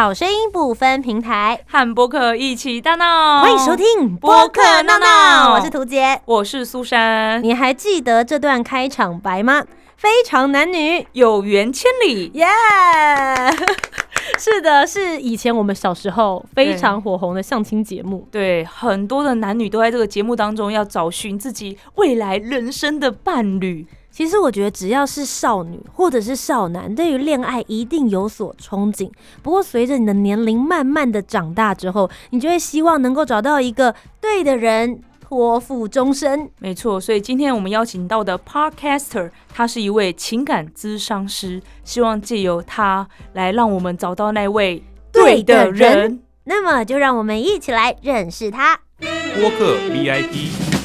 [0.00, 3.42] 好声音不分平台，和播客一起大闹。
[3.42, 6.18] 欢迎收听播客闹闹我是涂杰。
[6.24, 7.44] 我是苏珊。
[7.44, 9.62] 你还记得这段开场白吗？
[9.98, 12.46] 非常男女，有缘千里，耶、
[14.40, 18.26] 是的，是以前我们小时候非常火红的相亲节目。
[18.30, 23.86] 对，很多的男女都在这个节目当中要找寻自己未来人生的伴侣。
[24.10, 29.10] 其实我觉得，只要是少女或者是少男，对于恋爱一定有所憧憬。
[29.42, 36.50] 不过，随着你的年龄慢慢的长大之后，你就会希望能够找到一个对的人，托付终身。
[36.58, 46.20] 没错，所以今天我们邀请到的 Podcaster，他是一位情感咨商师，希望借由他来让我们找到那位对的人。
[46.44, 48.80] 那么，就让我们一起来认识他。
[48.98, 50.79] 播客 VIP，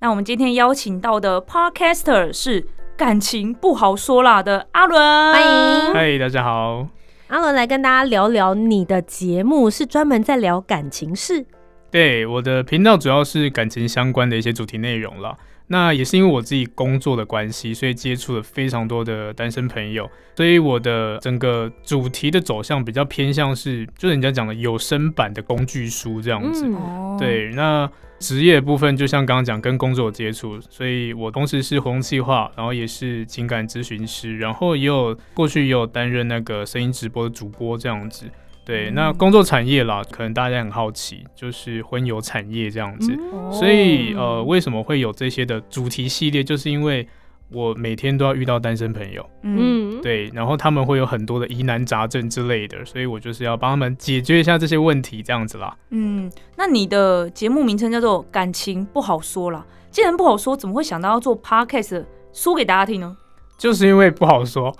[0.00, 2.64] 那我们今天邀请到的 Podcaster 是
[2.96, 5.00] 感情不好说啦的阿伦，
[5.32, 6.86] 欢迎嗨，大家好。
[7.26, 11.44] 阿伦来跟大家聊聊你的节目，是专门在聊感情事。
[11.90, 15.36] 对，我的频道主要是感情相关的一些主题内容了。
[15.66, 26.64] 那也是因为我自己工作的关系，所以接触了非常多的单身朋友，所以我的整个主题的走向比较偏向是，就是人家讲的有声版的工具书这样子。
[26.68, 38.26] 嗯，哦，对，那职业部分就像刚刚讲，跟工作有接触，所以我同时是活动计划，然后也是情感咨询师，然后也有过去也有担任那个声音直播的主播这样子。
[38.64, 43.10] 对，那工作产业啦，可能大家很好奇，就是婚友产业这样子。
[43.32, 46.44] 哦所以呃，为什么会有这些的主题系列？
[46.44, 47.08] 就是因为
[47.50, 55.74] 我每天都要遇到单身朋友，嗯，嗯，对，然后他们会有很多的疑难杂症之类的，所以我就是要帮他们解决一下这些问题，这样子啦。
[55.90, 63.16] 嗯，那你的节目名称叫做“感情不好说啦”，既然不好说，怎么会想到要做 Podcast 说给大家听呢？
[63.56, 64.72] 就是因为不好说，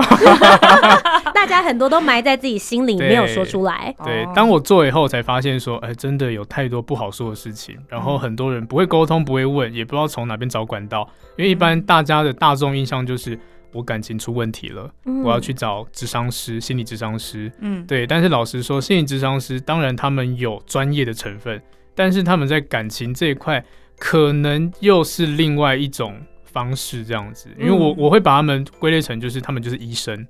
[1.34, 3.94] 大家很多都埋在自己心里，没有说出来。
[4.05, 13.38] 对哦，当我做以后才发现说，哎、真的有太多不好说的事情，然后很多人不会沟通，不会问，也不知道从哪边找管道，因为一般大家的大众印象就是
[13.72, 15.22] 我感情出问题了，嗯。
[15.22, 21.61] 我要去找智商师、心理智商师，嗯，对，但是老实说，心理智商师当然他们有专业的成分，
[21.94, 23.62] 但是他们在感情这一块
[23.99, 27.97] 可能又是另外一种方式这样子，因为我嗯。
[27.99, 30.27] 我会把他们归类成就是他们就是医生，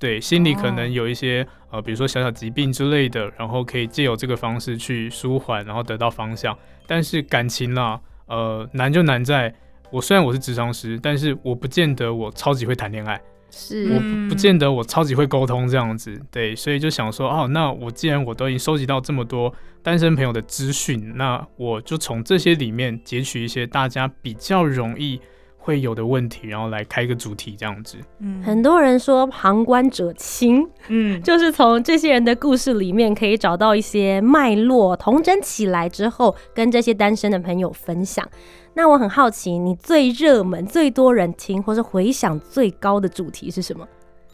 [0.00, 6.56] 对，心里可哦能有一些、呃，比如说小小疾病之类的，然后可以借由这个方式去舒缓，然后得到方向。
[6.86, 9.54] 但是感情啦，呃，难就难在
[9.92, 13.20] 我虽然我是智商师，但是我不见得我超级会谈恋爱。
[13.52, 25.20] 是我不见得我超级会沟通这样子，对，所以就想说，哦，那我既然我都已经收集到这么多单身朋友的资讯，那我就从这些里面截取一些大家比较容易
[25.62, 27.98] 会有的问题，然后来开一个主题这样子。
[28.18, 38.26] 嗯很多人说旁观者清，嗯， 就是从这些人的故事里面可以找到一些脉络，同整起来之后，跟这些单身的朋友分享。
[38.74, 43.86] 那我很好奇，你最热门、最多人听或是回响最高的主题是什么？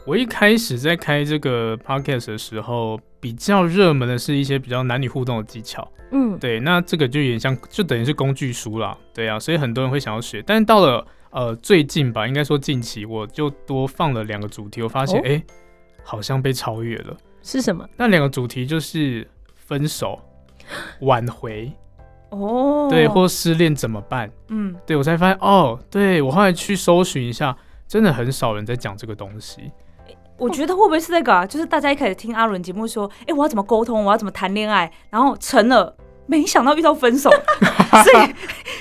[0.06, 5.90] 我一开始在开这个 podcast 的时候，比较热门的是一些比较男女互动的技巧。
[6.12, 8.96] 嗯，对，那这个就有点像，就等于是工具书啦。
[9.12, 10.40] 对啊，所以很多人会想要学。
[10.46, 15.42] 但是到了呃最近吧，应该说近期，我就多放了两个主题，我发现诶
[16.04, 17.16] 好像被超越了。
[17.42, 17.84] 是什么？
[17.96, 20.20] 那两个主题就是分手、
[21.00, 21.72] 挽回，
[22.30, 24.30] 哦，对，或失恋怎么办？
[24.50, 27.56] 嗯，对我才发现哦，对我后来去搜寻一下，
[27.88, 29.72] 真的很少人在讲这个东西。
[30.38, 31.46] 我觉得会不会是那个啊？
[31.46, 35.94] 就是大家一开始听阿伦节目说，哎、我要怎么沟通，我要怎么谈恋爱，然后成了，
[36.26, 38.16] 没想到遇到分手，所以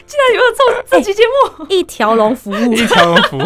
[0.06, 3.44] 竟然有这这期节目，一条龙服务，一条龙服务，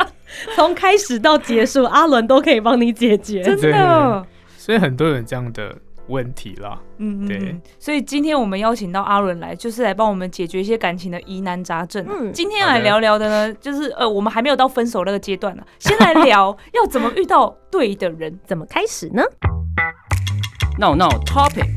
[0.56, 3.42] 从开始到结束，阿伦都可以帮你解决。
[3.42, 5.76] 真的，所以很多人这样的
[6.10, 6.78] 问题啦。
[6.98, 12.04] 嗯，嗯对嗯所以今天我们邀请到阿伦来，就是来帮我们解决一些感情的疑难杂症。
[12.08, 18.38] 嗯今天来聊聊的呢，就是呃，我们还没有到分手那个阶段呢，先来聊要怎么遇到对的人。
[18.44, 19.22] 怎么开始呢
[20.78, 21.68] ？？No No Topic，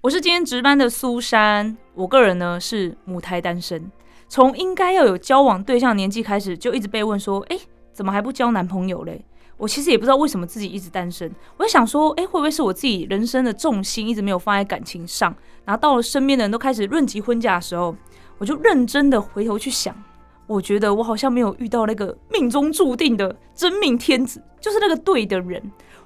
[0.00, 3.90] 我是今天值班的苏珊，我个人呢是母胎单身，
[4.28, 7.58] 从应该要有交往对象年纪开始，就一直被问说，哎、
[7.92, 9.24] 怎么还不交男朋友嘞？
[9.60, 15.36] 我其实也不知道为什么自己一直单身，我在想说，哎、会不会是我自己人生的重心一直没有放在感情上，
[15.66, 17.94] 然后到了身边的人都开始论及婚嫁的时候，
[18.38, 19.94] 我就认真的回头去想，
[20.46, 25.62] 我觉得我好像没有遇到那个命中注定的真命天子，就是那个对的人。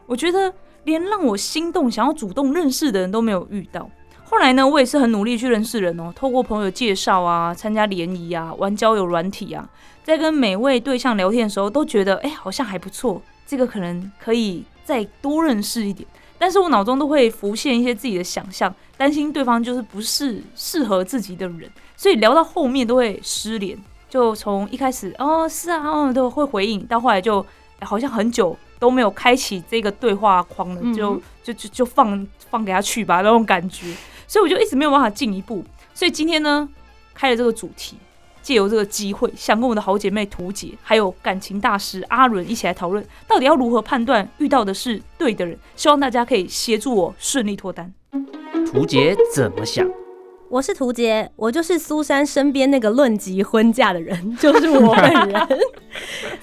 [0.07, 0.53] 我觉得
[0.83, 3.89] 连让我心动、想要主动认识的人都没有遇到。
[4.25, 9.69] 后来呢，我也是很努力去认识人哦，透过朋友介绍啊，参加联谊啊，玩交友软体啊，
[10.03, 16.09] 在跟每位对象聊天的时候，都觉得哎、好像还不错，这个可能可以再多认识一点。
[16.37, 23.79] 但是我脑中都会浮现一些自己的想象，担心对方就是不是适合自己的人，所以聊到后面都会失联。
[24.11, 27.45] 就从一开始哦是啊，哦都会回应，到后来就、
[27.81, 33.95] 好像很久都没有开启这个对话框了，就就就就放放给他去吧那种感觉，
[34.29, 35.65] 所以我就一直没有办法进一步。
[35.95, 36.69] 所以今天呢，
[37.15, 37.97] 开了这个主题，
[38.45, 45.59] 借由这个机会，想跟我的好姐妹图姐，还有感情大师阿伦一起来讨论，到底要如何判断遇到的是对的人。
[45.75, 47.91] 希望大家可以协助我顺利脱单。
[48.71, 49.89] 图杰怎么想？
[50.51, 55.49] 我是图杰，我就是苏珊身边那个论及婚嫁的人， 就是我本人。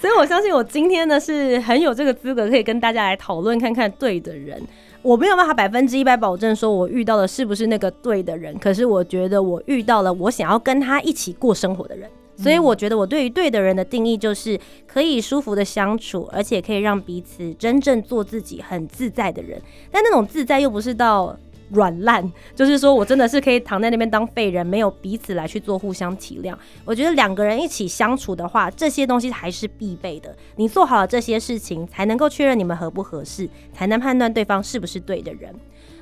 [0.01, 4.59] 所以我相信我今天呢是很有这个资格可以跟大家来讨论看看对的人。
[5.01, 12.09] 我没有办法百分之一百保证说我遇到的是不是那个对的人，可是我觉得我遇到了我想要跟他一起过生活的人。
[12.37, 19.61] 所以我觉得我对于对的人的定义就是可以舒服的相处，而且可以让彼此真正做自己很自在的人。
[19.91, 21.37] 但那种自在又不是到
[21.71, 26.53] 软烂，就是说我真的是可以躺在那边当废人，没有彼此来去做互相体谅。
[26.85, 30.35] 我觉得两个人一起相处的话，这些东西还是必备的。
[30.57, 35.53] 你做好了这些事情，才能够确认你们合不合适，才能判断对方是不是对的人。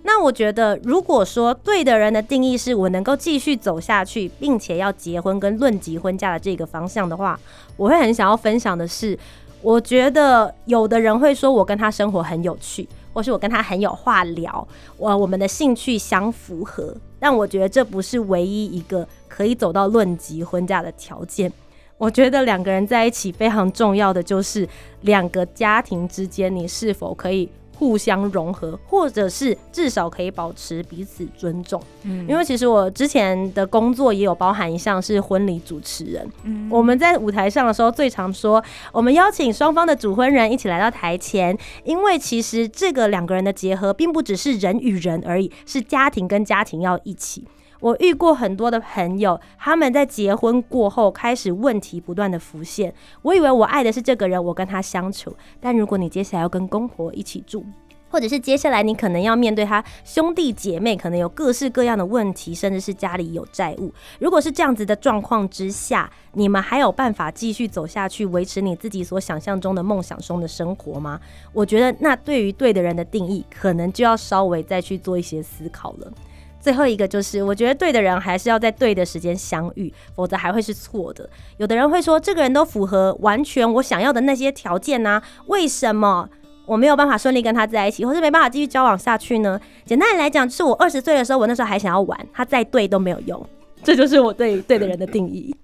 [0.04, 7.38] 那我觉得，如果说对的人的定义是我能够继续走下去，并且要结婚跟论及婚嫁的这个方向的话，
[7.76, 9.20] 我会很想要分享的是，
[9.62, 12.88] 我觉得有的人会说我跟他生活很有趣，
[13.20, 21.52] 或是我跟他很有话聊，我我们的兴趣相符合，但我觉得这不是唯一一个可以走到论及婚嫁的条件。
[21.98, 24.66] 我觉得两个人在一起非常重要的就是
[25.02, 27.50] 两个家庭之间你是否可以
[27.80, 31.82] 互相融合，或者是至少可以保持彼此尊重。
[32.04, 38.62] 嗯因为其实我之前的工作也有包含一项是婚礼主持人，嗯我们在舞台上的时候，最常说
[38.92, 47.46] 我们邀请双方的主婚人一起来到台前，因为其实这个两个人的结合，并不只是人与人而已，是家庭跟家庭要一起。
[47.80, 52.94] 我遇过很多的朋友，他们在结婚过后开始问题不断的浮现。
[53.22, 57.66] 我以为我爱的是这个人，我跟他相处，但如果你接下来要跟公婆一起住，
[58.10, 63.94] 或者是接下来你可能要面对他兄弟姐妹，可能有各式各样的问题，甚至是家里有债务。
[64.20, 71.18] 如果是这样子的状况之下，你们还有办法继续走下去，维持你自己所想象中的梦想中的生活吗？
[71.54, 76.12] 我觉得那对于对的人的定义，可能就要稍微再去做一些思考了。
[76.60, 81.30] 最后一个就是，我觉得对的人还是要在对的时间相遇，否则还会是错的。
[81.58, 86.30] 有的人会说，这个人都符合完全我想要的那些条件呐、为什么
[86.66, 89.60] 我没有办法顺利跟他在一起，或是没办法继续交往下去呢？
[89.86, 93.44] 简单的来讲，就是我二十岁的时候，我那时候还想要玩，他再对都没有用。
[93.82, 95.56] 这就是我对对的人的定义。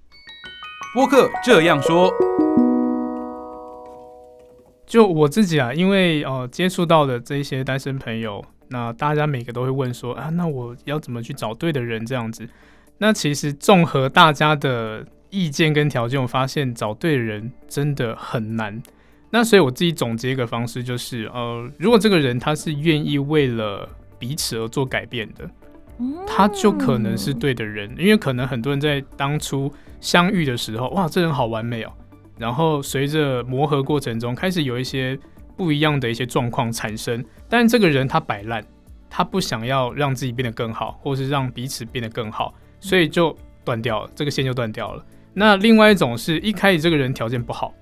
[0.94, 2.10] 播客这样说，
[4.88, 12.48] 就我自己啊，因为呃接触到的这些单身朋友，那大家每个都会问说啊，那我要怎么去找对的人这样子？
[12.98, 18.82] 那其实综合大家的意见跟条件，我发现找对的人真的很难。
[19.32, 25.50] 那所以我自己总结一个方式，就是呃，如果这个人他是愿意为了彼此而做改变的，
[26.26, 29.70] 他就可能是对的人，因为可能很多人在当初
[30.00, 31.92] 相遇的时候，哇，这人好完美哦。
[32.38, 35.18] 然后随着磨合过程中，开始有一些
[35.56, 38.64] 不一样的一些状况产生，但这个人他摆烂，
[39.10, 45.06] 他不想要让自己变得更好，或是让彼此变得更好，所以就断掉了，这个线就断掉了。
[45.34, 47.74] 那另外一种是一开始这个人条件不好，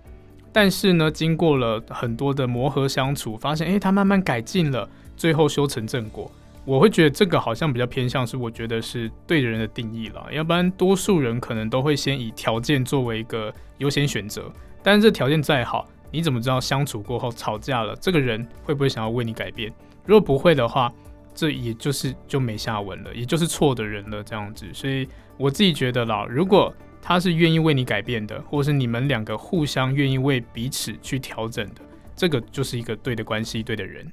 [0.52, 6.32] 但是呢，经过了很多的磨合相处，发现诶他慢慢改进了，最后修成正果。
[6.66, 14.50] 我会觉得这个好像比较偏向是我觉得是对的人的定义了，要不然多数人可能都会先以条件作为一个优先选择，
[14.82, 19.74] 但是这条件再好，你怎么知道相处过后吵架了，这个人会不会想要为你改变？
[20.06, 20.94] 如果不会的话，
[21.34, 24.68] 这也就是就没下文了，也就是错的人了这样子。
[24.74, 31.82] 所以我自己觉得啦，如果他是愿意为你改变的，或是你们两个互相愿意为彼此去调整的，
[32.16, 34.06] 这个就是一个对的关系，对的人。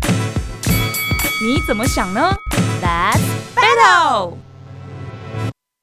[0.00, 2.34] 你怎么想呢
[2.82, 3.20] ？Let's
[3.54, 4.51] battle。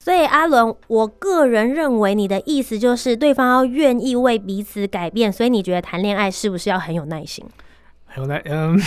[0.01, 7.46] 所以阿伦，我个人认为你的意思就是对方要愿意为彼此改变，所以你觉得谈恋爱是不是要很有耐心？
[8.06, 8.79] 还有耐，嗯，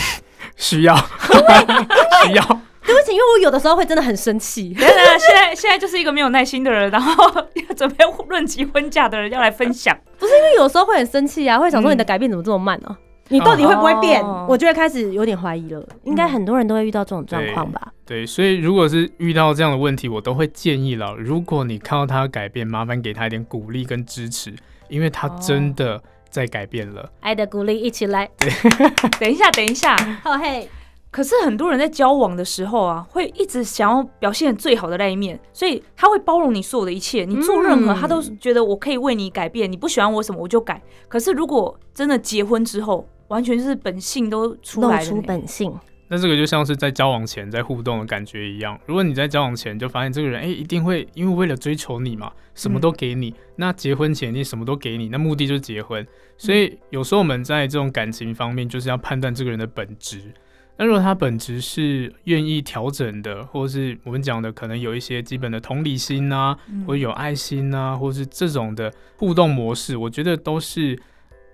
[0.57, 2.43] 需要，需要。
[2.85, 4.73] 对 不起，因为我有的时候会真的很生气。
[4.77, 9.95] 对对，现在现在就是一个没有耐心的人，然后要准备论及婚嫁的人要来分享。
[10.17, 12.97] 不是因为有时候会很生气啊，会想说你的改变怎么这么慢呢？
[13.33, 14.21] 你到底会不会变？
[14.21, 15.85] 哦我就会开始有点怀疑了。
[16.03, 17.91] 应该很多人都会遇到这种状况吧？
[18.05, 24.53] 对，所以如果是遇到这样的问题，我都会建议了，如果你看到他改变，麻烦给他一点鼓励跟支持，
[24.89, 27.09] 因为他真的在改变了。
[27.21, 28.29] 爱的鼓励一起来。
[29.19, 29.95] 等一下，等一下。
[30.23, 30.69] 好嘿，
[31.13, 40.81] 可是很多人在交往的时候啊，会一直想要表现最好的那一面，所以他会包容你所有的一切，你做任何嗯他都觉得我可以为你改变，你不喜欢我什么我就改。
[41.07, 45.21] 可是如果真的结婚之后，完全就是本性都出来了出。
[45.21, 45.71] 本性。
[46.07, 48.79] 那这个就像是在交往前在互动的感觉一样。
[48.87, 53.33] 如果你在交往前就发现这个人，哎、一定会因为为了追求你嘛，什么都给你。
[53.55, 56.05] 那结婚前你什么都给你，那目的就是结婚。
[56.37, 60.33] 所以有时候我们在这种感情方面，就是要判断这个人的本质。
[60.77, 70.99] 那如果他本质是愿意调整的，或是我们讲的可能有一些基本的同理心啊，嗯或者有爱心啊，或是这种的互动模式，我觉得都是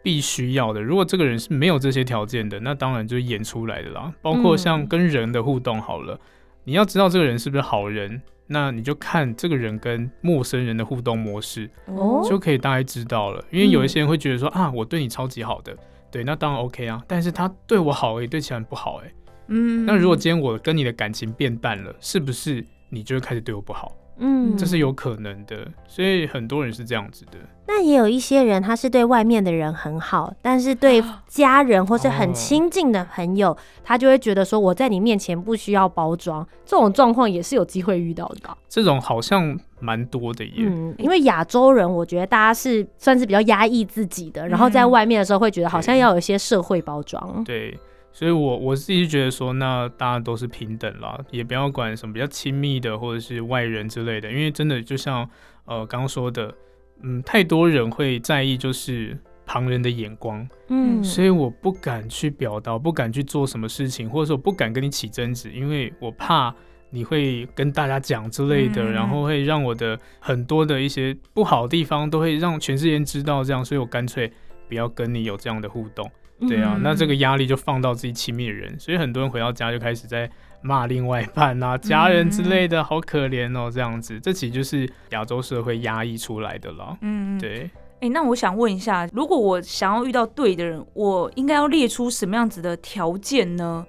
[0.01, 0.81] 必须要的。
[0.81, 4.13] 如果这个人是没有这些条件的，那当然就是演出来的啦。
[4.21, 6.17] 包括像嗯跟人的互动好了，
[6.63, 13.43] 你要知道这个人是不是好人，那你就看这个人跟陌生人的互动模式，哦就可以大概知道了。
[13.51, 15.75] 因为有一些人会觉得说、啊，我对你超级好的，
[16.11, 17.03] 对，那当然 OK 啊。
[17.07, 19.11] 但是他对我好而已，对其他人不好哎、
[19.47, 23.95] 嗯那如果今天我跟你的感情变淡了，是不是你就会开始对我不好？
[24.17, 27.37] 嗯，这是有可能的，所以很多人是这样子的。
[27.71, 36.45] 那也有一些人，他是对外面的人很好，但是对家人或是很哦亲近的朋友，他就会觉得说我在你面前不需要包装。
[36.65, 38.57] 这种状况也是有机会遇到的吧？
[38.67, 40.53] 这种好像蛮多的耶。
[40.57, 47.43] 嗯，因为亚洲人，我觉得大家是算是比较压抑自己的，然后在嗯外面的时候会觉得好像要有一些社会包装。
[47.43, 47.77] 对，
[48.11, 55.29] 所以我我自己觉得说，那大家都是平等啦，也不要管什么比较亲密的或者是外人之类的，因为真的就像
[55.65, 56.51] 呃刚刚说的，
[57.01, 66.53] 嗯，太多人会在意就是旁人的眼光，嗯，所以我不敢去表达，不敢去做什么事情，或者说我不敢跟你起争执，因为我怕
[66.91, 68.91] 你会跟大家讲之类的，嗯。
[68.91, 74.31] 然后会让我的很多的一些不好的地方都会让全世界知道，这样，所以我干脆
[74.67, 76.09] 不要跟你有这样的互动。
[76.47, 76.81] 对啊，嗯。
[76.83, 80.29] 那这个压力就放到自己亲密的人，所以很多人回到家就开始在
[80.61, 86.97] 骂另外一半啊、 家人之类的，好可怜哦，这样子，这其实就是亚洲社会压抑出来的了。
[87.01, 87.39] 嗯，嗯。
[87.39, 87.69] 对，
[88.01, 93.85] 哎、那我想问一下，如果我想要遇到对的人，我应该要列出什么样子的条件呢？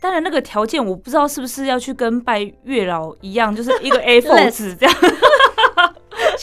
[0.00, 4.94] 当然，那个条件我不知道是不是要去跟拜月老一样，就是一个 A4 纸这样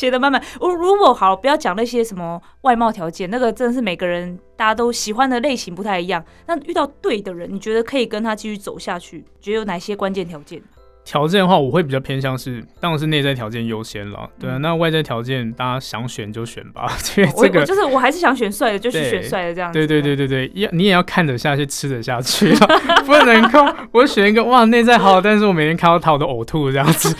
[0.01, 0.41] 写的慢慢。
[0.59, 6.23] 我如果好，不要讲那些什么外貌条件，那个真的是每个人大家都喜欢的类型不太一样。
[6.47, 9.23] 那遇到对的人，你觉得可以跟他继续走下去？
[9.39, 10.59] 觉得有哪些关键条件？
[11.03, 14.27] 条件的话，我会比较偏向是，当然是内在条件优先了。
[14.39, 17.63] 对啊，嗯那外在条件大家想选就选吧， 因为这个。
[17.63, 19.77] 就是我还是想选帅的，就去对选帅的这样子。
[19.77, 22.67] 对对对对对，要你也要看得下去，吃得下去啊，
[23.05, 23.59] 不能够
[23.91, 27.15] 我选一个哇内在好，但是我每天看到他我都呕吐这样子，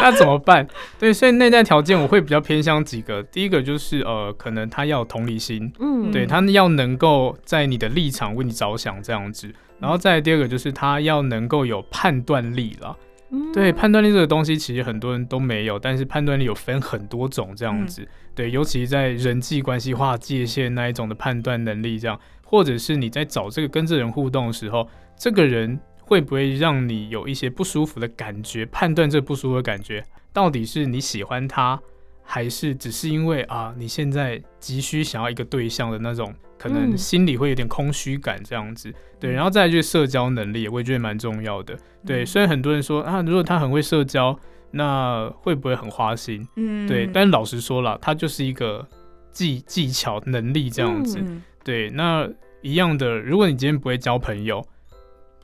[0.00, 0.66] 那怎么办？
[0.98, 12.96] 对，所以内在条件我会比较偏向几个，第一个就是呃，可能他要有同理心，嗯，对他要能够在你的立场为你着想这样子，然后再第二个就是他要能够有判断力啦。
[13.30, 18.08] 嗯对，判断力这个东西，其实很多人都没有，但是判断力有分很多种这样子。
[18.34, 25.78] 对，尤其在人际关系划界限那一种的判断能力，这样，或者是你在找这个跟这人互动的时候，这个人
[26.08, 28.64] 会不会让你有一些不舒服的感觉？
[28.66, 31.78] 判断这不舒服的感觉，到底是你喜欢他，
[32.22, 38.90] 还是只是因为啊你现在急需想要一个对象的那种，可能嗯心里会有点空虚感这样子。
[39.20, 41.76] 对，然后再来就是社交能力，我也觉得蛮重要的。
[42.06, 44.34] 对，嗯虽然很多人说啊，如果他很会社交，
[44.70, 46.46] 那会不会很花心？
[46.56, 48.86] 嗯对，但老实说了，他就是一个
[49.30, 51.18] 技技巧能力这样子。
[51.20, 52.26] 嗯对，那
[52.62, 54.66] 一样的，如果你今天不会交朋友，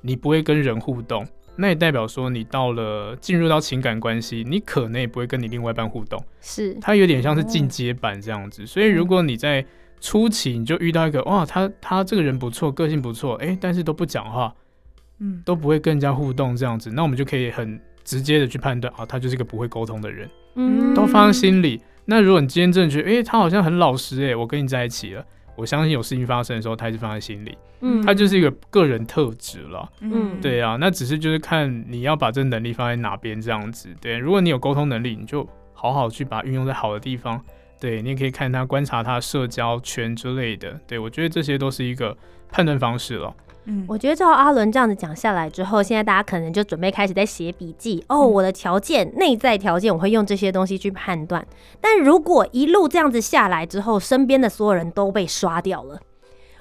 [0.07, 6.23] 你不会跟人互动，那也代表说你到了进入到情感关系，你可能也不会跟你另外一半互动。
[6.43, 8.67] 是它有点像是进阶版这样子。
[8.67, 9.65] 所以如果你在
[10.01, 14.55] 初期你就遇到一个哇，他他这个人不错，个性不错，哎，但是都不讲话，
[15.21, 21.81] 嗯，都不会跟人家互动这样子，那我们就可以很直接的去判断啊，他就是一个不会沟通的人，嗯都放在心里。
[22.05, 25.25] 那如果你今天真的觉得，哎，他好像很老实，哎，我跟你在一起了，
[25.57, 29.89] 我相信有事情发生的时候，他还是放在心里，嗯他就是一个个人特质了。
[30.01, 33.89] 嗯对啊，那只是就是看你要把这能力放在哪边这样子。
[34.01, 37.41] 对，如果你有沟通能力，你就好好去把它运用在好的地方。
[37.81, 40.73] 对，你也可以看他观察他社交圈之类的。
[40.87, 42.17] 对我觉得这些都是一个
[42.51, 43.35] 判断方式了。
[43.67, 48.19] 嗯我觉得照阿伦这样子讲下来之后，现在大家可能就准备开始在写笔记哦。
[48.19, 51.47] 嗯我的条件、内在条件，我会用这些东西去判断。
[51.81, 56.01] 但如果一路这样子下来之后，身边的所有人都被刷掉了，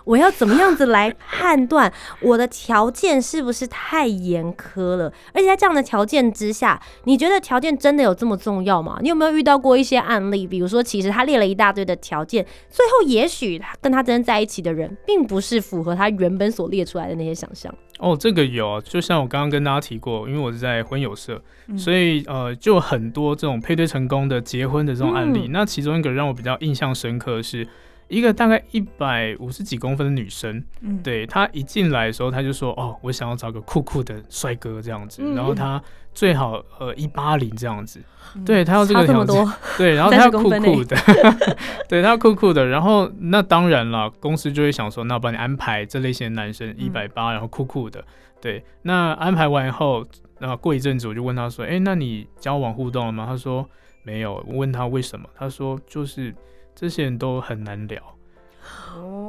[0.06, 1.92] 我要怎么样子来判断
[2.22, 5.12] 我的条件是不是太严苛了？
[5.34, 9.00] 而且在这样的条件之下，你觉得条件真的有这么重要吗？
[9.02, 10.46] 你有没有遇到过一些案例？
[10.46, 17.74] 比如说，其实他列了一大堆的条件，最后也许他跟他真正在一起的人，并不是符合他原本所列出来的那些想象。
[18.00, 25.48] 哦，这个有，就像我刚刚跟大家提过，因为我是在婚友社，嗯所以呃，就很多这种配对成功的结婚的这种案例。
[25.48, 27.68] 嗯那其中一个让我比较印象深刻的是。
[28.14, 35.36] 一个大概一百五十几公分的女生，嗯，对她一进来的时候，她就说：“哦，我想要找个酷酷的帅哥这样子，嗯。
[35.36, 35.82] 然后她
[36.14, 38.00] 最好呃一八零这样子，
[38.36, 38.46] 嗯。
[38.46, 40.96] 对她要这差个条件， 对，然后她要酷酷的，
[41.90, 48.04] 对她要酷酷的，然后那当然了，公司就会想说，那我帮你安排这类型的男生一百八，然后酷酷的，
[48.40, 50.06] 对，那安排完以后，
[50.40, 53.26] 然后过一阵子我就问他说，哎，那你交往互动了吗？
[53.26, 53.68] 他说
[54.04, 56.34] 没有，我问他为什么，他说就是
[56.76, 58.02] 这些人都很难聊。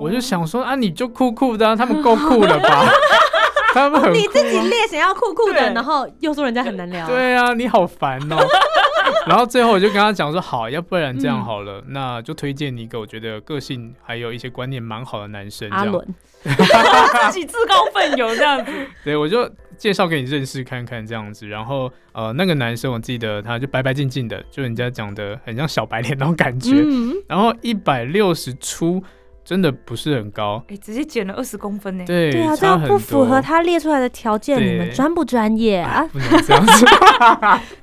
[0.00, 2.84] 我就想说啊，你就酷酷的、啊，他们够酷了吧？
[3.72, 7.06] 他们很你自己列想要酷酷的，然后又说人家很难聊。
[7.06, 8.36] 对啊，你好烦哦。
[9.26, 15.68] 然后最后我就跟他讲说，好，要不然这样嗯好了，那就推荐你一个我觉得个性还有一些观念蛮好的男生。
[15.70, 16.14] 这样，阿伦，
[17.32, 18.72] 自己自告奋勇这样子，
[19.02, 21.46] 对我就介绍给你认识看看这样子。
[21.46, 26.82] 然后呃，那个男生我记得他就白白净净的，就人家讲的很像小白脸那种感觉。
[26.84, 29.02] 嗯，然后一百六十出，
[29.44, 30.62] 真的不是很高。
[30.68, 32.04] 哎，直接减了二十公分呢。
[32.06, 36.02] 对，对啊，这样不符合他列出来的条件，你们专不专业啊？
[36.12, 36.86] 不能这样子。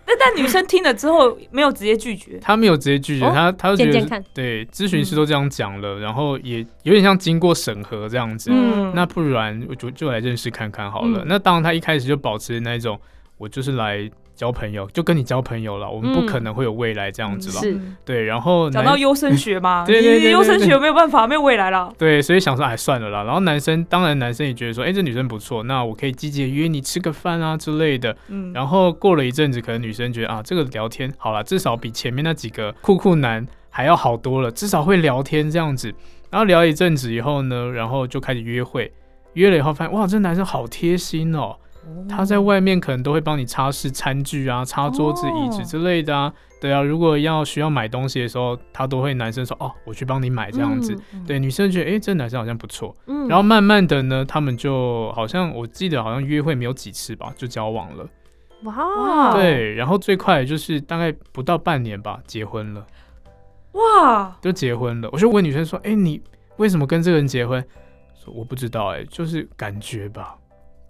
[0.04, 8.52] 但但女生听了之后没有直接拒绝，她没有直接拒绝，哦他他就觉得对咨询师都这样讲了，然后也有点像经过审核这样子。
[8.52, 11.20] 嗯那不然我就就来认识看看好了。
[11.20, 13.00] 嗯那当然他一开始就保持那一种，
[13.38, 17.82] 我就是来交朋友，就跟你交朋友了，我们不嗯可能会有未来这样子了。
[18.04, 21.94] 对，然后讲到优生学嘛， 对优生对学没有办法，没有未来了。
[21.98, 23.24] 对，所以想说哎算了啦。
[23.24, 28.16] 然后男生当然男生也觉得说，哎、这女生不错，那我可以积极地约你吃个饭啊之类的。
[28.30, 35.94] 嗯，然后过了一阵子，可能女生觉得啊，这个聊天好了，至少比前面那几个酷酷男还要好多了，至少会聊天这样子。
[36.30, 38.92] 然后聊一阵子以后呢，然后就开始约会，
[39.34, 41.58] 约了以后发现哇，这男生好贴心哦，
[42.08, 46.32] 他在外面可能都会帮你擦拭餐具啊、擦桌子、椅子哦之类的啊。
[46.60, 50.96] 对啊，如果要需要买东西的时候，他都会男生说哦，我去帮你买这样子。
[51.14, 52.96] 嗯对，女生觉得哎，这男生好像不错。
[53.08, 58.08] 嗯然后慢慢的呢，他们就好像我记得好像约会没有几次吧，就交往了。
[58.64, 62.86] 哇哇对，然后最快的就是大概不到半年吧，结婚了，
[63.72, 65.10] 哇，就结婚了。
[65.12, 66.22] 我就问女生说：“哎、你
[66.58, 67.60] 为什么跟这个人结婚？”
[68.24, 70.36] 说我不知道、哎，就是感觉吧，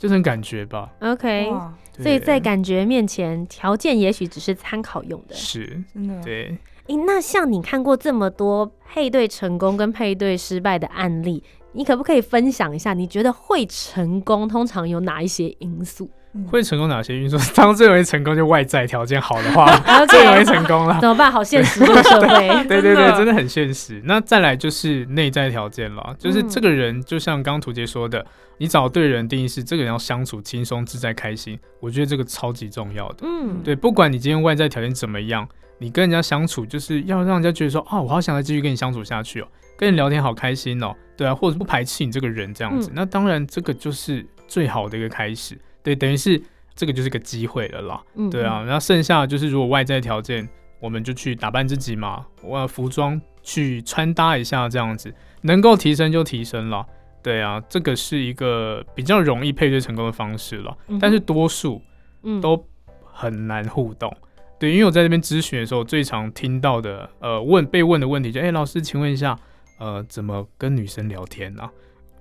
[0.02, 0.92] 就是很感觉吧。
[1.00, 1.52] ，OK。
[2.00, 5.36] 所以在感觉面前，条件也许只是参考用的。
[5.36, 12.96] 是，真的，对，诶，那像你看过这么多配对成功跟配对失败的案例，你可不可以分享一下？
[12.96, 16.10] 你觉得会成功通常有哪一些因素？
[16.50, 17.38] 会成功哪些因素？
[17.54, 19.65] 当最容易成功就外在条件好的话
[20.08, 20.98] 最容易成功了。
[21.02, 21.32] 怎么办？
[21.32, 22.28] 好现实的社会。
[22.67, 24.02] 对对对，真的很现实。
[24.06, 28.26] 那再来就是内在条件了，就是嗯这个人，就像刚刚图杰说的，
[28.58, 33.17] 你找对人定义是这个人要相处轻松、自在、开心，我觉得这个超级重要的。
[33.24, 35.48] 嗯，对，不管你今天外在条件怎么样，
[35.80, 42.89] 你跟人家相处就是要让人家觉得说，啊，我好想再继续跟你相处下去哦，跟你聊天好开心哦，对啊，或者不排斥你这个人这样子。
[42.89, 46.41] 嗯那当然，这个就是最好的一个开始，对，等于是
[46.76, 48.02] 这个就是个机会了啦。
[48.15, 50.48] 嗯对啊，，然后剩下的就是如果外在条件，
[50.80, 56.86] 我们就去打扮自己嘛，我服装去穿搭一下这样子，能够提升就提升了。
[57.24, 61.80] 对啊，这个是一个比较容易配对成功的方式了，嗯但是多数
[62.24, 62.65] 嗯都
[63.04, 64.12] 很难互动。
[64.58, 69.38] 对，因为我在这边咨询的时候，最常听到的呃问被问的问题就，哎、老师，请问一下，
[69.80, 71.70] 呃，怎么跟女生聊天呢、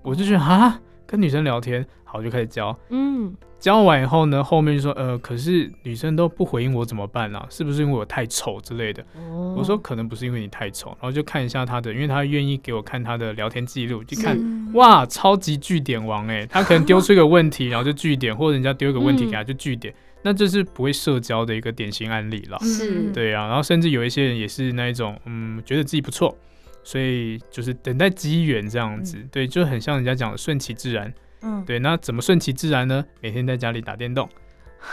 [0.02, 2.78] 我就觉得啊，跟女生聊天，好就开始教。
[2.90, 7.44] 嗯，交完以后呢，后面就说，呃，可是女生都不回应我怎么办啊？
[7.50, 9.02] 是不是因为我太丑之类的？
[9.16, 19.92] 哦我说可能不是因为你太丑，然后就看一下他的，因为他愿意给我看他的聊天记录，就看嗯哇，超级据点王哎，他可能丢出一个问题，然后就据点，或者人家丢一个问题给他就据点，
[20.22, 22.56] 那这是不会社交的一个典型案例了。
[22.60, 26.36] 是对啊，然后甚至有一些人也是那一种，嗯，觉得自己不错，
[26.82, 31.12] 所以就是等待机缘这样子，对，就很像人家讲的顺其自然。
[31.42, 33.04] 嗯，对，那怎么顺其自然呢？
[33.20, 34.28] 每天在家里打电动，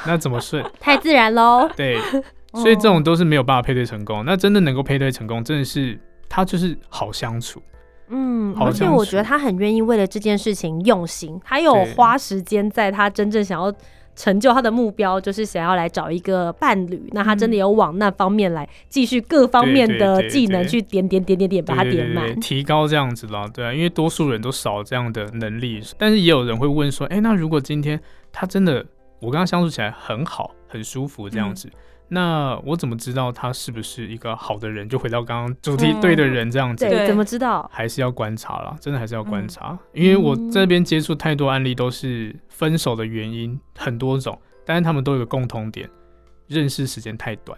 [0.06, 0.64] 那怎么顺？
[0.80, 1.70] 太自然喽。
[1.76, 2.00] 对，
[2.56, 4.24] 所以这种都是没有办法配对成功。
[4.26, 7.62] 那真的能够配对成功，真的是他就是好相处。
[8.10, 13.70] 嗯，而且我觉得他很愿意为了这件事情用心，他有花时间在他真正想要
[14.18, 17.08] 成就他的目标，就是想要来找一个伴侣。
[17.14, 22.38] 那他真的有往那方面来继续各方面的技能去点点点点点把它点满。
[22.42, 27.98] 提高这样子啦，对啊，因为多数人都少这样的能力，但是也有人会问说，哎、那如果今天
[28.34, 28.84] 他真的
[29.20, 31.70] 我跟他相处起来很好，很舒服这样子，
[32.10, 34.88] 那我怎么知道他是不是一个好的人？
[34.88, 37.70] 就回到刚刚主题嗯对的人这样子，对，对怎么知道？
[37.74, 45.90] 还是要观察啦，真的还是要观嗯察，因为我这边接触太多案例都是分手的原因很多种，但是他们都有个共同点，
[46.48, 47.58] 认识时间太短。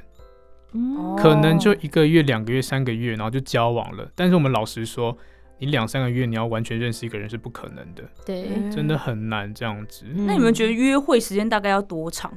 [0.74, 4.08] 嗯，可能就一个月、两个月、三个月，然后就交往了。
[4.16, 5.18] 但是我们老实说，
[5.58, 8.48] 你两三个月你要完全认识一个人是不可能的，对。
[8.72, 10.06] 真的很难这样子。
[10.08, 12.32] 嗯那你们觉得约会时间大概要多长？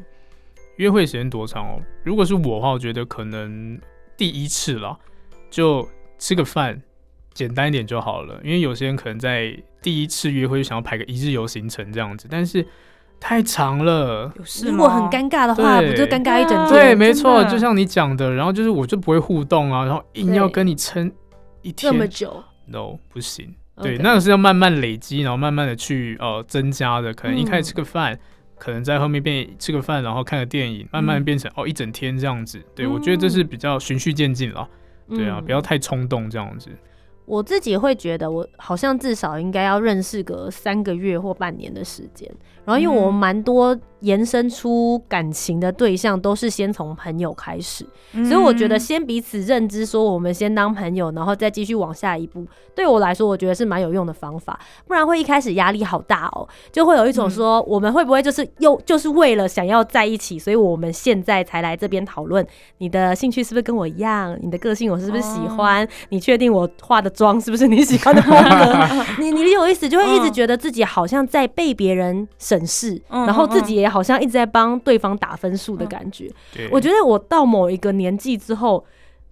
[0.76, 1.80] 约会时间多长哦？
[2.04, 3.78] 如果是我的话，我觉得可能
[4.16, 4.96] 第一次啦，
[5.50, 5.86] 就
[6.18, 6.80] 吃个饭，
[7.34, 8.40] 简单一点就好了。
[8.42, 12.66] 因为有些人可能在第一次约会就想要排个一日游行程这样子，但是
[13.20, 14.32] 太长了。
[14.64, 16.68] 如果很尴尬的话，对不就尴尬一整天？
[16.68, 21.10] 对，没错，就像你讲的，然后就是我就不会互动啊，然后硬要跟你撑
[21.62, 23.54] 一天这么天久，，no 不行。
[23.82, 27.12] 对那个是要慢慢累积，然后慢慢的去呃增加的。
[27.14, 28.16] 可能一开嗯始吃个饭，
[28.62, 32.62] 可能在后面变吃个饭，然后看个电影，慢慢变成、哦一整天这样子。
[32.76, 34.68] 对、我觉得这是比较循序渐进了。
[35.08, 36.70] 对啊，嗯不要太冲动这样子。
[37.24, 42.30] 我自己会觉得，我好像至少应该要认识个三个月或半年的时间。
[42.64, 52.46] 然后，因为我们蛮多延伸出感情的对象，都是先从朋友开始，嗯，所以我觉得先彼此认知，说我们先当朋友，然后再继续往下一步。
[52.74, 62.44] 对我来说，我觉得是蛮有用的方法，不然会一开始压力好大哦，就会有一种说，我们会不会就是又就是为了想要在一起，所以我们现在才来这边讨论。
[62.78, 69.04] 你的兴趣是不是跟我一样，你的个性我是不是喜欢，你确定我化的妆是不是你喜欢的风格？
[69.20, 70.32] 你你理我意思，就会一直嗯。
[70.32, 76.30] 觉得自己好像在被别人审视，嗯然后自己也好像一直在帮对方打分数的感觉。
[76.70, 78.84] 我觉得我到某一个年纪之后，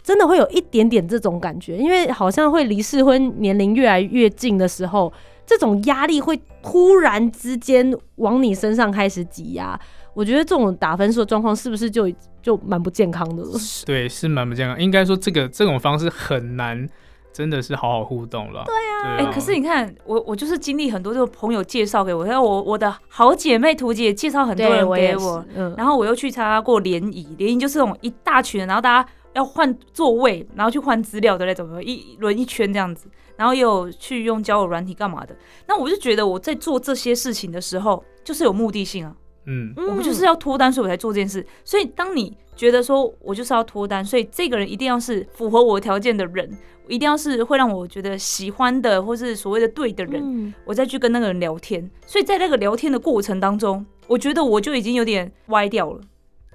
[0.03, 5.13] 真的会有一点点这种感觉，因为好像会离适婚年龄越来越近的时候，
[5.45, 9.79] 这种压力会突然之间往你身上开始挤压。
[10.15, 12.11] 我觉得这种打分数的状况是不是就
[12.43, 13.51] 就蛮不健康的了？
[13.85, 14.81] 对是蛮不健康。
[14.81, 16.89] 应该说这个这种方式很难，
[17.33, 18.65] 真的是好好互动了。
[18.65, 35.35] 对啊，哎、可是你看，我我就是经历很多，这种朋友介绍给我，然后我我的好姐妹图姐介绍很多人给我，，嗯，然后我又去参加过联谊，联谊就是那种一大群人，然后大家要换座位，然后去换资料的那种，一一轮一圈这样子，然后也有去用交友软体干嘛的。
[35.67, 39.15] 那我就觉得我在做这些事情的时候，就是有目的性啊，
[39.47, 41.45] 嗯，我们就是要脱单，所以我才做这件事。
[41.65, 46.51] 所以当你觉得说我就是要脱单，所以这个人一定要是符合我条件的人，
[46.89, 51.91] 一定要是会让我觉得喜欢的，或是所谓的对的人，嗯我再去跟那个人聊天。
[52.07, 56.01] 所以在那个聊天的过程当中，我觉得我就已经有点歪掉了。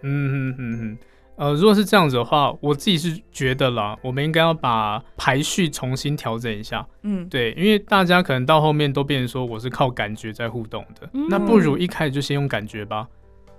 [0.04, 0.98] 嗯哼哼哼，
[1.38, 6.86] 呃，如果是这样子的话，我自己是觉得啦，我们应该要把排序重新调整一下。
[7.04, 13.08] 嗯，对，因为大家可能到后面都变成说我是靠感觉在互动的，嗯那不如一开始就先用感觉吧。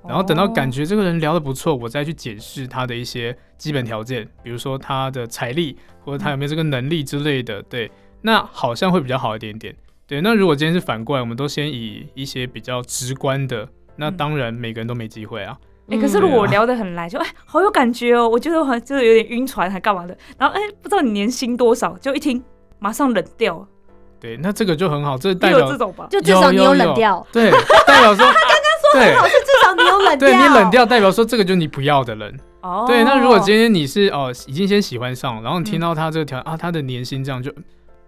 [0.08, 7.60] 然后等到感哦觉这个人聊得不错，我再去解释他的一些基本条件，比如说他的财力或者他有没有这个能力之类的。
[7.64, 7.90] 对，
[8.22, 9.74] 那好像会比较好一点点。
[10.06, 15.58] 对，那如果今天是反过来，我们都先以一些比较直观的，那嗯当然每个人都没机会啊。
[15.88, 20.16] 哎、可是如果我聊得很来，就哎、好有感觉哦，我觉得我好像就是有点晕船，还干嘛的？
[20.36, 22.42] 然后哎、不知道你年薪多少，就一听
[22.78, 23.66] 马上冷掉，
[24.18, 26.06] 对，那这个就很好，这代表这种吧？
[26.10, 26.74] 就至少你有有。
[26.74, 27.50] 冷掉，对，
[27.86, 32.36] 代表说他刚刚说很好，是，至少你有冷掉，对你冷掉，代表说这个就是你不要的人。
[32.62, 37.52] 哦，对，那如果今天你是哦、已经先喜欢上，然后你听嗯到他这个条、啊，他的年薪这样就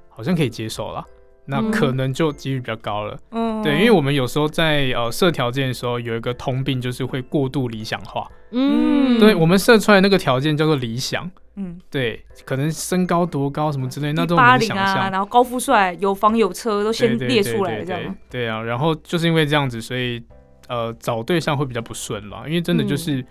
[0.09, 1.05] 好像可以接受了，
[1.51, 3.19] 那嗯可能就几率比较高了。
[3.31, 8.31] 嗯对，因为我们有时候在呃设条件的时候有一个通病，就是会过度理想化。
[8.51, 15.11] 嗯，对我们设出来那个条件叫做理想，嗯，对，可能身高多高什么之类，那一都我们的八零啊，想象。
[15.11, 20.23] 然后高富帅，有房有车，都先列出来这样对啊，然后就是因为这样子，所以
[20.69, 23.25] 呃找对象会比较不顺啦，因为真的嗯就是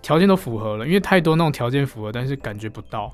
[0.00, 3.12] 条件都符合了，因为太多那种条件符合，但是感觉不到。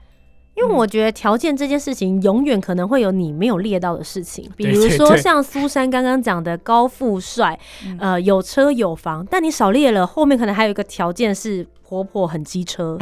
[0.57, 7.99] 因为我觉得条件这件事情，永远可能会有你没有列到的事情，比如说像苏珊刚刚讲的高富帅，嗯。
[8.01, 12.99] 呃，有车有房，但你少列了，后面可能还有一个条件是婆婆很机车，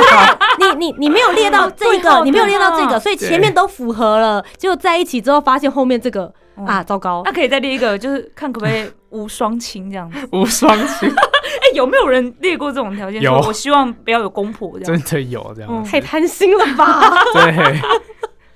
[0.58, 7.22] 你你你没有列到这个，你没有列到这个，所以前面都符合了，结果在一起之后发现后面这个嗯啊，糟糕。
[7.24, 10.18] 那，可以再列一个，就是看可不可以无双亲这样子。
[10.32, 11.10] 无双亲
[11.60, 13.20] 哎、有没有人列过这种条件？
[13.22, 15.22] 有说我希望不要有公婆这样真。
[15.22, 17.00] 的有这样嗯，太贪心了吧？
[17.34, 17.80] 对。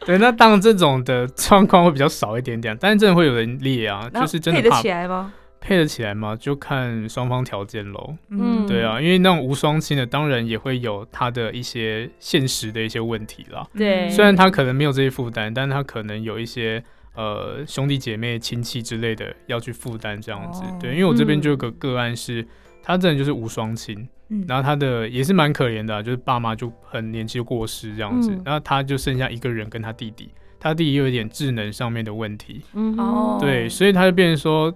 [0.06, 5.34] 对，那当然这种的状况会比较少一点点，但是真的会有人列啊，就是真的配得起来吗？
[5.60, 6.34] 配得起来吗？
[6.34, 8.14] 就看双方条件喽。
[8.30, 13.66] 嗯对啊，因为那种无双亲的，当然也会有他的一些现实的一些问题啦。
[13.76, 16.82] 对虽然他可能没有这些负担，但他可能有一些
[17.14, 20.62] 呃兄弟姐妹、亲戚之类的要去负担这样子。
[20.62, 22.46] 哦对，因为我这边嗯就有个个案是，
[22.88, 34.72] 他真的就是无双亲，嗯然后他的也是蛮可怜的啊、就是爸妈就很年轻就过世这样子，嗯然后他就剩下一个人跟他弟弟，他弟弟又有一点智能上面的问题，嗯哦对，所以他就变成说，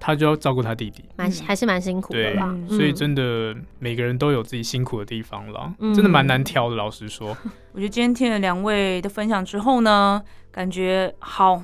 [0.00, 1.04] 他就要照顾他弟弟。
[1.16, 2.46] 蛮还是蛮辛苦的啦。
[2.46, 6.76] 嗯所以嗯真的每个人都有自己辛苦的地方啦，嗯真的蛮难挑的。
[6.76, 7.36] 老实说，
[7.72, 11.62] 我觉得今天听了两位的分享之后呢，感觉好，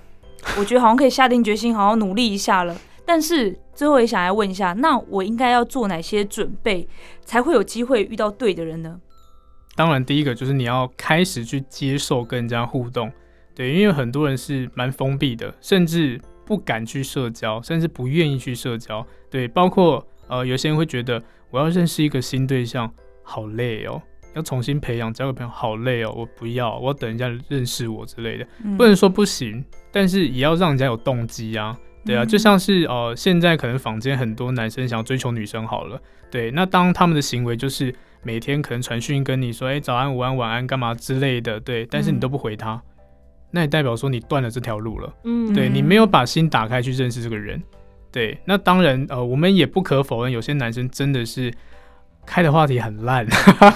[0.58, 2.76] 我觉得好像可以下定决心，好好努力一下了。
[3.06, 6.86] 但是最后也想来问一下，那我应该要做哪些准备，
[7.24, 9.00] 才会有机会遇到对的人呢？
[9.76, 13.12] 当然第一个就是你要开始去接受跟人家互动，
[13.54, 22.92] 对，因为很多人是蛮封闭的，甚至不敢去社交，甚至不愿意去社交，对，包括呃有些人会觉得我要认识一个新对象
[23.22, 24.02] 好累哦。
[24.34, 28.46] 要重新培养交个朋友好累哦，我不要，我要等人家认识我之类的。
[28.62, 31.74] 嗯不能说不行，但是也要让人家有动机啊。
[32.06, 37.92] 对啊，嗯就像是呃，现在可能坊间很多男生想要追求女生好了，对，那当他们的行为就是
[38.22, 42.80] 每天可能传讯跟你说，哎、早安、午安、晚安，干嘛之类的，对，但是你嗯都不回他，
[43.50, 47.62] 那也代表说你断了这条路了，嗯对嗯你没有把心打开去认识这个人，
[48.12, 51.52] 对，那当然呃，我们也不可否认，有些男生真的是。
[52.28, 53.24] 开的话题很烂，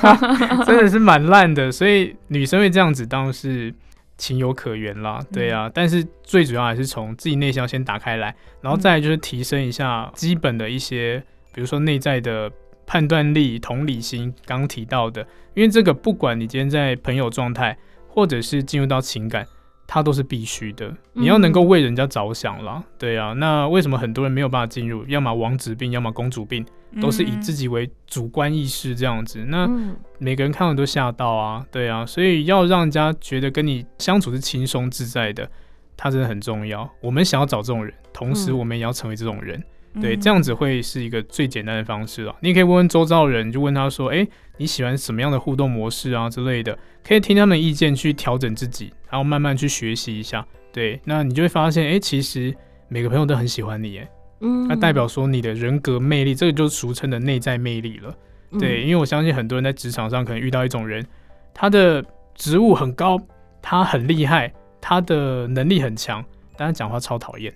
[0.67, 3.73] 真的是蛮烂的，所以女生会这样子，当然是
[4.21, 5.69] 情有可原啦，对啊。
[5.73, 11.21] 但是最主要还是从自己内向先打开来，然后再来就是提升一下基本的一些，
[11.53, 12.53] 比如说内在的
[12.87, 19.47] 判断力、同理心，刚刚提到的，因为这个不管你今天在朋友状态，或者是进入到情感。
[19.93, 23.33] 它都是必须的，你要能够为人家着想啦，对啊。
[23.33, 25.05] 那为什么很多人没有办法进入？
[25.09, 26.65] 要么王子病，要么公主病，
[27.01, 29.45] 都是以自己己为主观意识这样子。
[29.49, 35.51] 那嗯每个人看了都吓到啊，对啊，所以要让人家觉得跟你相处是轻松自在的，
[35.97, 36.89] 它真的很重要。
[37.01, 39.65] 我们想要找这种人，同时嗯我们也要成为这种人，嗯
[40.01, 42.35] 对，这样子会是一个最简单的方式啊。
[42.41, 50.47] 你可以问问周遭的人，就问他说，诶，你喜欢什么样的互动模式啊之类的，可以听他们意见去调整自己，然后慢慢去学习一下。
[50.73, 52.55] 对，那你就会发现，诶，其实
[52.89, 54.09] 每个朋友都很喜欢你，哎，
[54.43, 58.15] 嗯那代表说你的人格魅力，这个就是俗称的内在魅力了。
[58.59, 61.05] 对，因为我相信很多人在职场上可能遇到一种人，
[61.53, 63.21] 他的职务很高，
[63.61, 66.25] 他很厉害，他的能力很强，
[66.57, 67.53] 但他讲话超讨厌。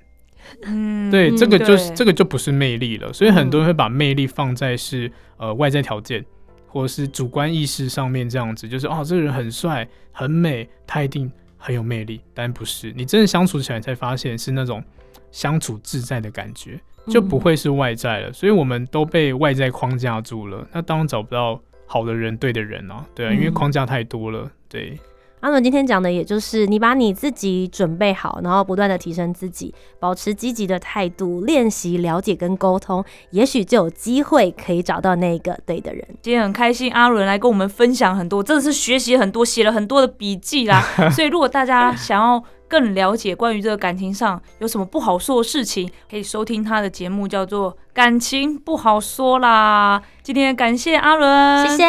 [0.62, 3.12] 嗯对，嗯这个就是对这个就不是魅力了。
[3.12, 6.24] 所以很多人会把魅力放在是呃外在条件，
[6.66, 12.92] 或者是主观意识上面这样子，就是哦这个人很帅很美，他一定很有魅力，但不是。
[12.96, 14.82] 你真的相处起来才发现是那种
[15.30, 16.80] 相处自在的感觉。
[17.06, 20.66] 就不会是外在了，所以我们都被外在框架住了。
[20.72, 24.50] 那当然找不到好的人、对的人啊，对啊，因为嗯框架太多了。
[24.70, 24.98] 对，
[25.44, 36.02] 阿伦今天讲的，也就是你把你自己准备好，然后不断的提升自己，保持积极的态度，练习了解跟沟通，也许就有机会可以找到那个对的人。
[36.22, 40.80] 今天很开心，阿伦来跟我们分享很多，真的是学习很多，写了很多的笔记啦。
[41.12, 50.00] 所以如果大家想要更了解关于这个感情上有什么不好说的事情，可以收听他的节目，叫做《感情不好说啦》。
[50.22, 51.84] 今天感谢阿伦，谢谢，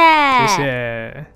[0.46, 1.35] 谢谢。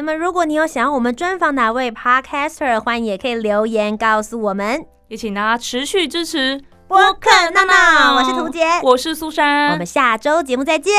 [0.00, 4.86] 那么，如果你有想要我们专访哪位 podcaster，欢迎也可以留言告诉我们。
[5.08, 10.92] 也请大家持续支持播客闹闹，我是涂杰，我是苏珊，我们下周节目再见，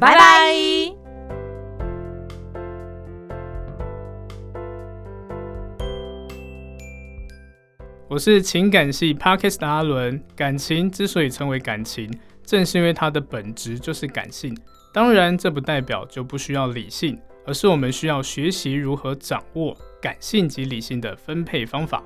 [0.00, 0.14] 拜拜。
[0.14, 0.96] 拜拜。
[8.08, 10.18] 我是情感系 Parkes 的阿伦。
[10.34, 12.10] 感情之所以称为感情，
[12.42, 14.56] 正是因为它的本质就是感性。
[14.94, 22.02] 当然，这不代表就不需要理性，而是我们需要学习如何掌握感性及理性的分配方法。